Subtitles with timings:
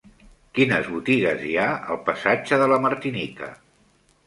[0.59, 1.67] Quines botigues hi ha
[1.97, 3.55] al passatge de la Martinica?